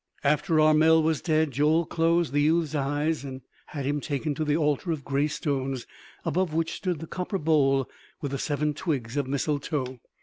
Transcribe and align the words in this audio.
After 0.23 0.59
Armel 0.59 1.03
was 1.03 1.21
dead, 1.21 1.51
Joel 1.51 1.85
closed 1.85 2.33
the 2.33 2.41
youth's 2.41 2.73
eyes 2.73 3.23
and 3.23 3.41
had 3.67 3.85
him 3.85 4.01
taken 4.01 4.33
to 4.33 4.43
the 4.43 4.57
altar 4.57 4.91
of 4.91 5.05
grey 5.05 5.27
stones, 5.27 5.85
above 6.25 6.55
which 6.55 6.73
stood 6.73 6.97
the 6.97 7.05
copper 7.05 7.37
bowl 7.37 7.87
with 8.19 8.31
the 8.31 8.39
seven 8.39 8.73
twigs 8.73 9.15
of 9.15 9.27
mistletoe. 9.27 9.99